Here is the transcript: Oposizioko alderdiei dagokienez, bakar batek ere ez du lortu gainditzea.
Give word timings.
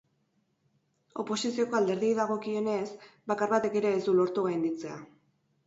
Oposizioko 1.23 1.77
alderdiei 1.81 2.15
dagokienez, 2.21 2.81
bakar 3.35 3.55
batek 3.55 3.79
ere 3.85 3.95
ez 4.01 4.03
du 4.09 4.19
lortu 4.21 4.49
gainditzea. 4.51 5.01